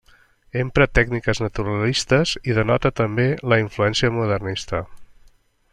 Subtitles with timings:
[0.61, 4.81] Empra tècniques naturalistes i denota també la influència modernista.